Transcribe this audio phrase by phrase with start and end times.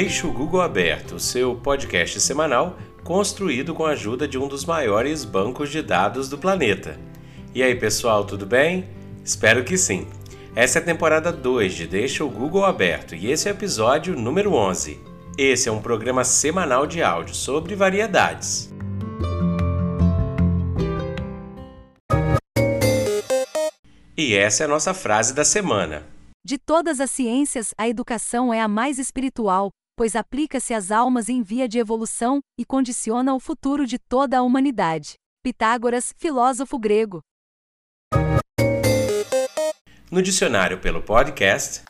[0.00, 5.24] Deixe o Google aberto, seu podcast semanal construído com a ajuda de um dos maiores
[5.24, 6.96] bancos de dados do planeta.
[7.52, 8.88] E aí, pessoal, tudo bem?
[9.24, 10.06] Espero que sim.
[10.54, 14.14] Essa é a temporada 2 de Deixa o Google aberto e esse é o episódio
[14.14, 15.00] número 11.
[15.36, 18.72] Esse é um programa semanal de áudio sobre variedades.
[24.16, 26.06] E essa é a nossa frase da semana.
[26.48, 31.42] De todas as ciências, a educação é a mais espiritual, pois aplica-se às almas em
[31.42, 35.14] via de evolução e condiciona o futuro de toda a humanidade.
[35.42, 37.20] Pitágoras, filósofo grego.
[40.08, 41.82] No dicionário pelo podcast,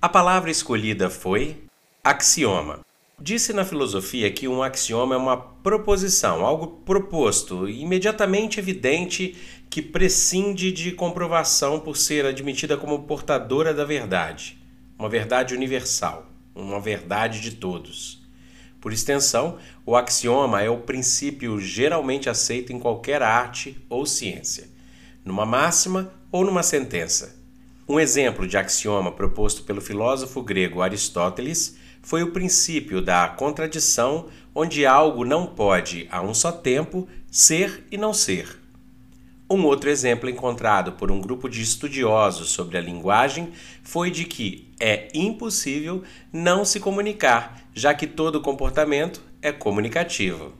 [0.00, 1.64] a palavra escolhida foi
[2.04, 2.78] axioma.
[3.20, 9.36] Disse na filosofia que um axioma é uma proposição, algo proposto, imediatamente evidente
[9.68, 14.61] que prescinde de comprovação por ser admitida como portadora da verdade,
[14.98, 18.22] uma verdade universal, uma verdade de todos.
[18.80, 24.68] Por extensão, o axioma é o princípio geralmente aceito em qualquer arte ou ciência,
[25.24, 27.40] numa máxima ou numa sentença.
[27.88, 34.84] Um exemplo de axioma proposto pelo filósofo grego Aristóteles foi o princípio da contradição, onde
[34.84, 38.58] algo não pode, a um só tempo, ser e não ser.
[39.48, 44.71] Um outro exemplo encontrado por um grupo de estudiosos sobre a linguagem foi de que
[44.84, 46.02] é impossível
[46.32, 50.52] não se comunicar, já que todo comportamento é comunicativo.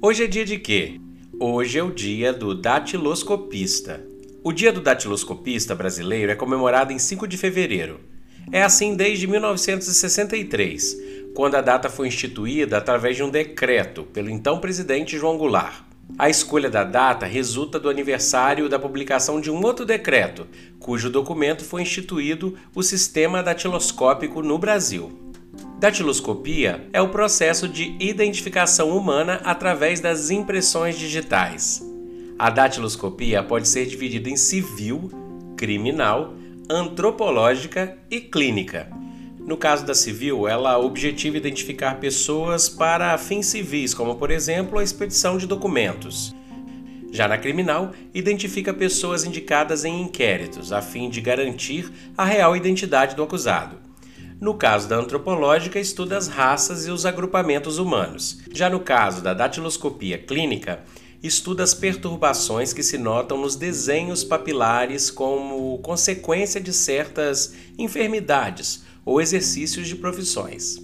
[0.00, 1.00] Hoje é dia de quê?
[1.40, 4.06] Hoje é o dia do datiloscopista.
[4.44, 7.98] O dia do datiloscopista brasileiro é comemorado em 5 de fevereiro.
[8.52, 14.58] É assim desde 1963, quando a data foi instituída através de um decreto pelo então
[14.58, 15.84] presidente João Goulart.
[16.18, 20.46] A escolha da data resulta do aniversário da publicação de um outro decreto,
[20.78, 25.18] cujo documento foi instituído o sistema datiloscópico no Brasil.
[25.78, 31.82] Datiloscopia é o processo de identificação humana através das impressões digitais.
[32.38, 35.10] A datiloscopia pode ser dividida em civil,
[35.56, 36.34] criminal,
[36.68, 38.99] antropológica e clínica.
[39.50, 44.82] No caso da civil, ela objetiva identificar pessoas para fins civis, como por exemplo a
[44.84, 46.32] expedição de documentos.
[47.10, 53.16] Já na criminal, identifica pessoas indicadas em inquéritos, a fim de garantir a real identidade
[53.16, 53.74] do acusado.
[54.40, 58.38] No caso da antropológica, estuda as raças e os agrupamentos humanos.
[58.52, 60.84] Já no caso da datiloscopia clínica,
[61.22, 69.20] estuda as perturbações que se notam nos desenhos papilares como consequência de certas enfermidades ou
[69.20, 70.76] exercícios de profissões.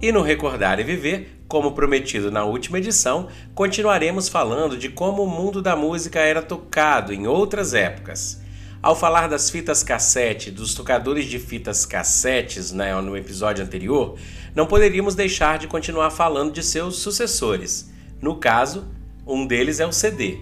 [0.00, 5.28] E no Recordar e Viver, como prometido na última edição, continuaremos falando de como o
[5.28, 8.40] mundo da música era tocado em outras épocas.
[8.82, 14.18] Ao falar das fitas cassete, dos tocadores de fitas cassetes né, no episódio anterior,
[14.54, 17.90] não poderíamos deixar de continuar falando de seus sucessores.
[18.20, 18.86] No caso,
[19.26, 20.38] um deles é o CD.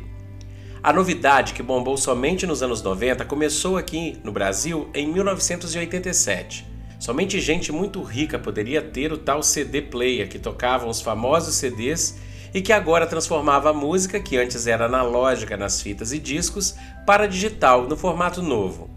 [0.82, 6.74] A novidade que bombou somente nos anos 90 começou aqui no Brasil em 1987
[7.04, 12.18] Somente gente muito rica poderia ter o tal CD player que tocava os famosos CDs
[12.54, 17.26] e que agora transformava a música, que antes era analógica nas fitas e discos, para
[17.26, 18.88] digital no formato novo.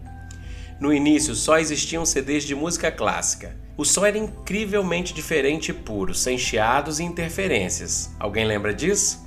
[0.80, 3.56] No início só existiam CDs de música clássica.
[3.76, 8.10] O som era incrivelmente diferente e puro, sem chiados e interferências.
[8.18, 9.26] Alguém lembra disso?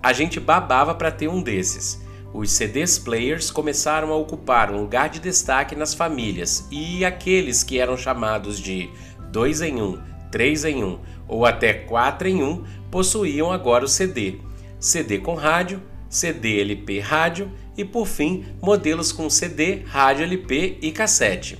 [0.00, 2.00] A gente babava para ter um desses
[2.32, 7.78] os CDs players começaram a ocupar um lugar de destaque nas famílias e aqueles que
[7.78, 8.90] eram chamados de
[9.32, 14.38] 2 em 1, 3 em 1 ou até 4 em 1 possuíam agora o CD,
[14.78, 20.90] CD com rádio, CD LP rádio e por fim modelos com CD, rádio LP e
[20.90, 21.58] cassete.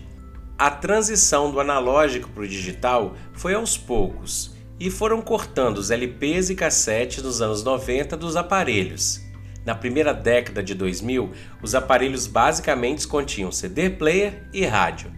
[0.56, 6.50] A transição do analógico para o digital foi aos poucos e foram cortando os LPs
[6.50, 9.28] e cassetes nos anos 90 dos aparelhos
[9.69, 11.31] na primeira década de 2000,
[11.62, 15.12] os aparelhos basicamente continham CD player e rádio.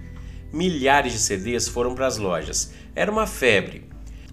[0.53, 2.75] Milhares de CDs foram para as lojas.
[2.93, 3.89] Era uma febre.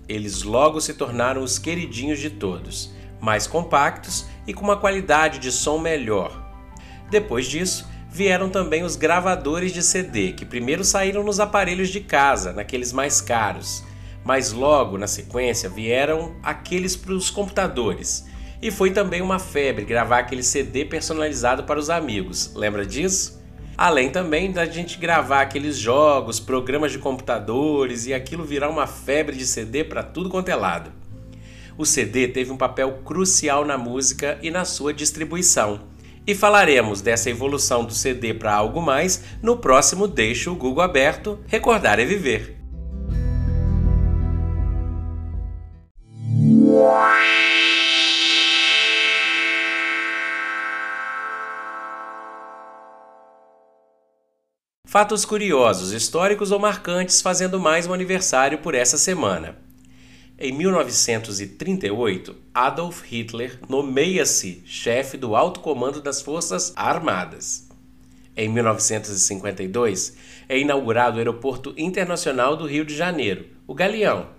[0.08, 5.52] Eles logo se tornaram os queridinhos de todos, mais compactos e com uma qualidade de
[5.52, 6.46] som melhor.
[7.10, 12.54] Depois disso, vieram também os gravadores de CD, que primeiro saíram nos aparelhos de casa,
[12.54, 13.84] naqueles mais caros,
[14.24, 18.26] mas logo na sequência vieram aqueles para os computadores
[18.62, 23.37] e foi também uma febre gravar aquele CD personalizado para os amigos, lembra disso?
[23.78, 29.36] Além também da gente gravar aqueles jogos, programas de computadores e aquilo virar uma febre
[29.36, 30.92] de CD para tudo quanto é lado.
[31.78, 35.82] O CD teve um papel crucial na música e na sua distribuição.
[36.26, 41.40] E falaremos dessa evolução do CD para algo mais no próximo Deixa o Google Aberto
[41.46, 42.57] Recordar é Viver.
[54.98, 59.56] Fatos curiosos, históricos ou marcantes fazendo mais um aniversário por essa semana.
[60.40, 67.70] Em 1938, Adolf Hitler nomeia-se chefe do alto comando das Forças Armadas.
[68.36, 70.18] Em 1952,
[70.50, 74.30] é inaugurado o Aeroporto Internacional do Rio de Janeiro, o Galeão.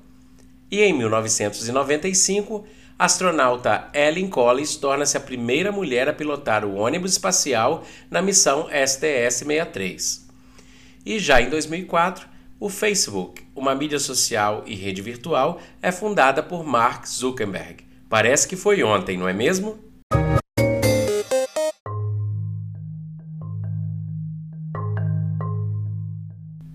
[0.69, 2.67] E em 1995,
[2.99, 8.69] a astronauta Ellen Collins torna-se a primeira mulher a pilotar o ônibus espacial na missão
[8.71, 10.27] STS-63.
[11.09, 12.29] E já em 2004,
[12.61, 17.83] o Facebook, uma mídia social e rede virtual, é fundada por Mark Zuckerberg.
[18.11, 19.79] Parece que foi ontem, não é mesmo?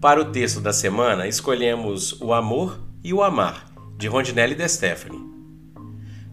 [0.02, 3.68] Para o texto da semana, escolhemos O Amor e o Amar,
[4.00, 5.20] de Rondinelli de Stefani.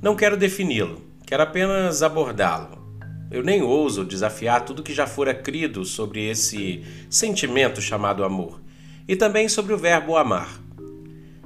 [0.01, 2.80] Não quero defini-lo, quero apenas abordá-lo.
[3.31, 8.61] Eu nem ouso desafiar tudo que já fora crido sobre esse sentimento chamado amor,
[9.07, 10.61] e também sobre o verbo amar.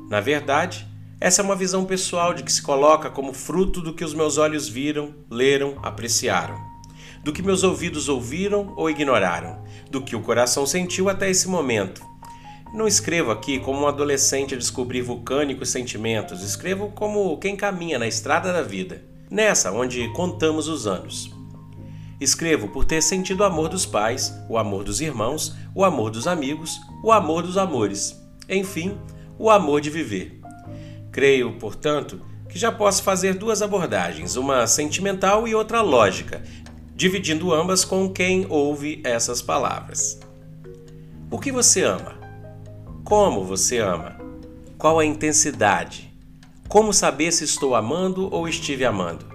[0.09, 0.87] Na verdade,
[1.21, 4.39] essa é uma visão pessoal de que se coloca como fruto do que os meus
[4.39, 6.59] olhos viram, leram, apreciaram,
[7.23, 12.03] do que meus ouvidos ouviram ou ignoraram, do que o coração sentiu até esse momento.
[12.73, 18.07] Não escrevo aqui como um adolescente a descobrir vulcânicos sentimentos, escrevo como quem caminha na
[18.07, 21.44] estrada da vida, nessa onde contamos os anos.
[22.21, 26.27] Escrevo por ter sentido o amor dos pais, o amor dos irmãos, o amor dos
[26.27, 28.97] amigos, o amor dos amores, enfim,
[29.39, 30.41] o amor de viver.
[31.11, 36.43] Creio, portanto, que já posso fazer duas abordagens, uma sentimental e outra lógica,
[36.95, 40.21] dividindo ambas com quem ouve essas palavras.
[41.31, 42.15] O que você ama?
[43.03, 44.17] Como você ama?
[44.79, 46.13] Qual a intensidade?
[46.69, 49.34] Como saber se estou amando ou estive amando?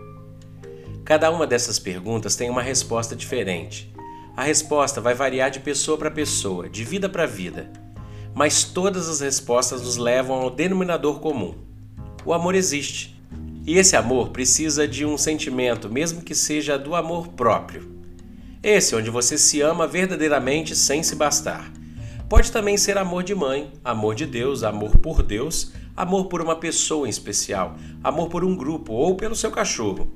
[1.09, 3.91] Cada uma dessas perguntas tem uma resposta diferente.
[4.37, 7.67] A resposta vai variar de pessoa para pessoa, de vida para vida.
[8.35, 11.55] Mas todas as respostas nos levam ao denominador comum.
[12.23, 13.19] O amor existe.
[13.65, 17.89] E esse amor precisa de um sentimento, mesmo que seja do amor próprio.
[18.61, 21.73] Esse onde você se ama verdadeiramente sem se bastar.
[22.29, 26.57] Pode também ser amor de mãe, amor de Deus, amor por Deus, amor por uma
[26.57, 30.07] pessoa em especial, amor por um grupo ou pelo seu cachorro.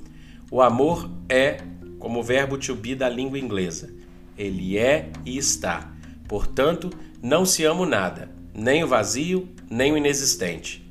[0.54, 1.58] O amor é
[1.98, 3.92] como o verbo to be da língua inglesa.
[4.38, 5.92] Ele é e está.
[6.28, 6.92] Portanto,
[7.24, 10.88] não se ama nada, nem o vazio, nem o inexistente.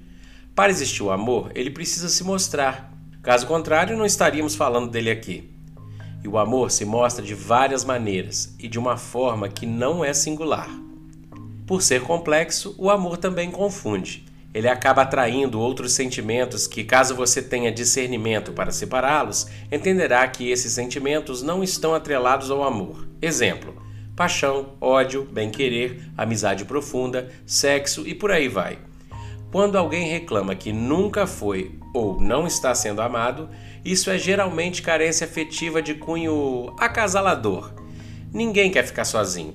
[0.53, 2.93] Para existir o amor, ele precisa se mostrar.
[3.23, 5.49] Caso contrário, não estaríamos falando dele aqui.
[6.25, 10.13] E o amor se mostra de várias maneiras e de uma forma que não é
[10.13, 10.69] singular.
[11.69, 14.25] Por ser complexo, o amor também confunde
[14.55, 20.73] ele acaba atraindo outros sentimentos que, caso você tenha discernimento para separá-los, entenderá que esses
[20.73, 23.09] sentimentos não estão atrelados ao amor.
[23.21, 23.75] Exemplo:
[24.15, 28.79] paixão, ódio, bem-querer, amizade profunda, sexo e por aí vai.
[29.51, 33.49] Quando alguém reclama que nunca foi ou não está sendo amado,
[33.85, 37.73] isso é geralmente carência afetiva de cunho acasalador.
[38.33, 39.55] Ninguém quer ficar sozinho.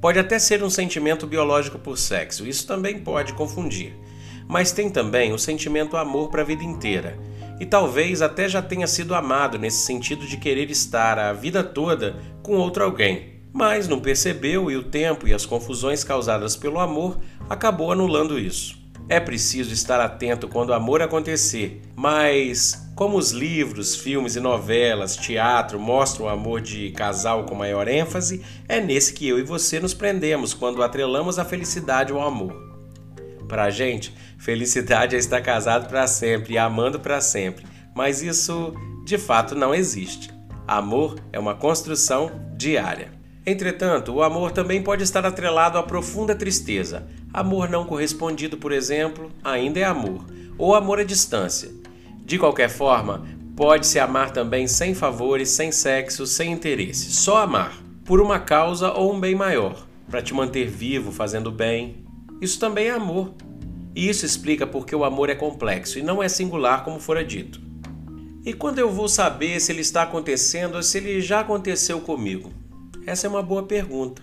[0.00, 3.94] Pode até ser um sentimento biológico por sexo, isso também pode confundir
[4.48, 7.18] mas tem também o sentimento amor para a vida inteira.
[7.58, 12.16] E talvez até já tenha sido amado nesse sentido de querer estar a vida toda
[12.42, 17.18] com outro alguém, mas não percebeu e o tempo e as confusões causadas pelo amor
[17.48, 18.76] acabou anulando isso.
[19.08, 25.16] É preciso estar atento quando o amor acontecer, mas como os livros, filmes e novelas,
[25.16, 29.78] teatro mostram o amor de casal com maior ênfase, é nesse que eu e você
[29.78, 32.65] nos prendemos quando atrelamos a felicidade ao amor.
[33.48, 38.74] Para a gente, felicidade é estar casado para sempre e amando para sempre, mas isso
[39.04, 40.30] de fato não existe.
[40.66, 43.12] Amor é uma construção diária.
[43.46, 47.06] Entretanto, o amor também pode estar atrelado à profunda tristeza.
[47.32, 50.26] Amor não correspondido, por exemplo, ainda é amor,
[50.58, 51.70] ou amor à distância.
[52.24, 53.24] De qualquer forma,
[53.54, 57.72] pode-se amar também sem favores, sem sexo, sem interesse, só amar,
[58.04, 62.05] por uma causa ou um bem maior, para te manter vivo, fazendo bem,
[62.40, 63.34] isso também é amor.
[63.94, 67.60] E isso explica porque o amor é complexo e não é singular como fora dito.
[68.44, 72.52] E quando eu vou saber se ele está acontecendo ou se ele já aconteceu comigo?
[73.06, 74.22] Essa é uma boa pergunta.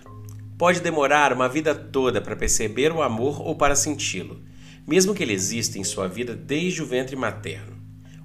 [0.56, 4.40] Pode demorar uma vida toda para perceber o amor ou para senti-lo,
[4.86, 7.76] mesmo que ele exista em sua vida desde o ventre materno.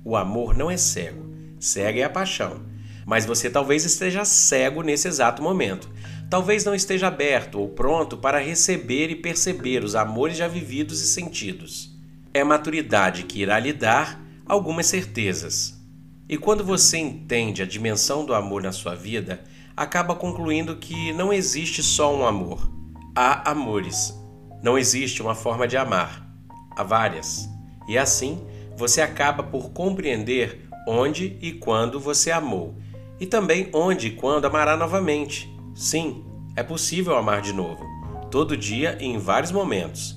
[0.06, 1.26] O amor não é cego,
[1.60, 2.62] cega é a paixão.
[3.06, 5.90] Mas você talvez esteja cego nesse exato momento.
[6.30, 11.08] Talvez não esteja aberto ou pronto para receber e perceber os amores já vividos e
[11.08, 11.98] sentidos.
[12.32, 15.80] É a maturidade que irá lhe dar algumas certezas.
[16.28, 19.44] E quando você entende a dimensão do amor na sua vida,
[19.76, 22.70] acaba concluindo que não existe só um amor.
[23.16, 24.14] Há amores.
[24.62, 26.30] Não existe uma forma de amar.
[26.76, 27.50] Há várias.
[27.88, 28.46] E assim,
[28.78, 32.76] você acaba por compreender onde e quando você amou,
[33.20, 35.50] e também onde e quando amará novamente.
[35.80, 36.26] Sim,
[36.58, 37.88] é possível amar de novo,
[38.30, 40.14] todo dia e em vários momentos.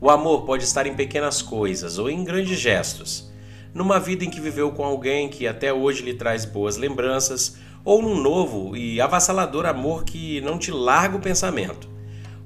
[0.00, 3.30] O amor pode estar em pequenas coisas ou em grandes gestos.
[3.74, 8.00] Numa vida em que viveu com alguém que até hoje lhe traz boas lembranças, ou
[8.00, 11.90] num novo e avassalador amor que não te larga o pensamento.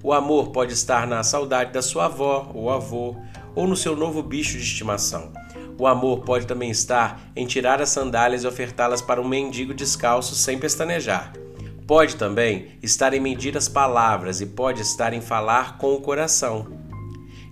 [0.03, 3.15] O amor pode estar na saudade da sua avó ou avô,
[3.55, 5.33] ou no seu novo bicho de estimação.
[5.79, 10.35] O amor pode também estar em tirar as sandálias e ofertá-las para um mendigo descalço
[10.35, 11.46] sem pestanejar.
[11.87, 16.67] Pode também estar em medir as palavras e pode estar em falar com o coração.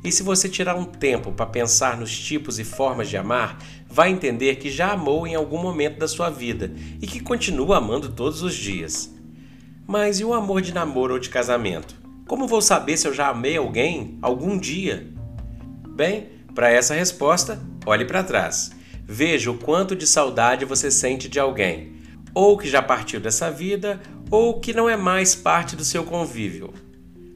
[0.03, 4.11] E se você tirar um tempo para pensar nos tipos e formas de amar, vai
[4.11, 8.43] entender que já amou em algum momento da sua vida e que continua amando todos
[8.43, 9.15] os dias.
[9.87, 11.95] Mas e o amor de namoro ou de casamento?
[12.27, 15.11] Como vou saber se eu já amei alguém algum dia?
[15.89, 18.73] Bem, para essa resposta, olhe para trás.
[19.07, 21.95] Veja o quanto de saudade você sente de alguém,
[22.35, 24.01] ou que já partiu dessa vida,
[24.35, 26.75] ou que não é mais parte do seu convívio.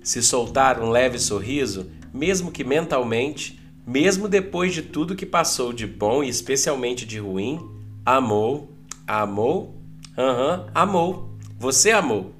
[0.02, 5.86] Se soltar um leve sorriso, mesmo que mentalmente, mesmo depois de tudo que passou de
[5.86, 7.60] bom e especialmente de ruim,
[8.04, 8.72] amou,
[9.06, 9.80] amou,
[10.18, 11.38] aham, uhum, amou.
[11.56, 12.34] Você amou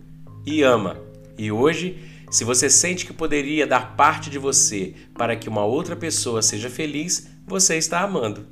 [0.45, 0.99] e ama.
[1.39, 1.97] E hoje
[2.29, 6.69] se você sente que poderia dar parte de você para que uma outra pessoa seja
[6.69, 8.45] feliz, você está amando.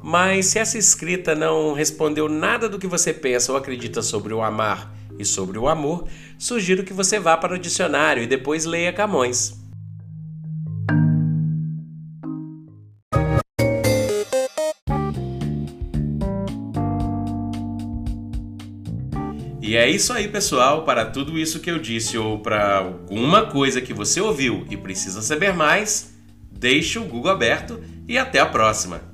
[0.00, 4.40] Mas se essa escrita não respondeu nada do que você pensa ou acredita sobre o
[4.40, 6.06] amar e sobre o amor,
[6.38, 9.62] sugiro que você vá para o dicionário e depois leia Camões.
[19.72, 20.84] E é isso aí, pessoal.
[20.84, 25.22] Para tudo isso que eu disse ou para alguma coisa que você ouviu e precisa
[25.22, 26.12] saber mais,
[26.50, 29.11] deixe o Google aberto e até a próxima.